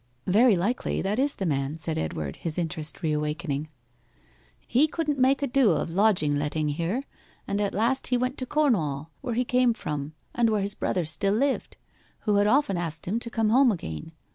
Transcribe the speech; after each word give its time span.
'Very 0.25 0.55
likely 0.57 0.99
that 1.03 1.19
is 1.19 1.35
the 1.35 1.45
man,' 1.45 1.77
said 1.77 1.95
Edward, 1.95 2.37
his 2.37 2.57
interest 2.57 3.03
reawakening. 3.03 3.67
'He 4.67 4.87
couldn't 4.87 5.19
make 5.19 5.43
a 5.43 5.47
do 5.47 5.73
of 5.73 5.91
lodging 5.91 6.35
letting 6.37 6.69
here, 6.69 7.03
and 7.47 7.61
at 7.61 7.75
last 7.75 8.07
he 8.07 8.17
went 8.17 8.35
to 8.39 8.47
Cornwall, 8.47 9.11
where 9.21 9.35
he 9.35 9.45
came 9.45 9.75
from, 9.75 10.13
and 10.33 10.49
where 10.49 10.63
his 10.63 10.73
brother 10.73 11.05
still 11.05 11.33
lived, 11.35 11.77
who 12.21 12.37
had 12.37 12.47
often 12.47 12.77
asked 12.77 13.07
him 13.07 13.19
to 13.19 13.29
come 13.29 13.49
home 13.49 13.71
again. 13.71 14.11